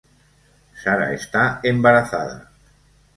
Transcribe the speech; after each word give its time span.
Sara 0.83 1.13
está 1.13 1.59
embarazada. 1.63 2.49